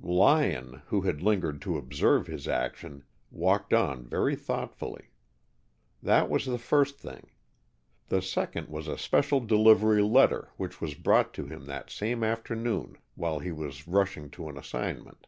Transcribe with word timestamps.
Lyon, 0.00 0.82
who 0.90 1.00
had 1.00 1.22
lingered 1.22 1.60
to 1.62 1.76
observe 1.76 2.28
his 2.28 2.46
action, 2.46 3.02
walked 3.32 3.72
on 3.74 4.06
very 4.06 4.36
thoughtfully. 4.36 5.08
That 6.00 6.30
was 6.30 6.46
the 6.46 6.56
first 6.56 7.00
thing. 7.00 7.30
The 8.06 8.22
second 8.22 8.68
was 8.68 8.86
a 8.86 8.96
special 8.96 9.40
delivery 9.40 10.02
letter 10.04 10.50
which 10.56 10.80
was 10.80 10.94
brought 10.94 11.34
to 11.34 11.46
him 11.46 11.64
that 11.64 11.90
same 11.90 12.22
afternoon 12.22 12.96
while 13.16 13.40
he 13.40 13.50
was 13.50 13.88
rushing 13.88 14.30
to 14.30 14.48
an 14.48 14.56
assignment. 14.56 15.26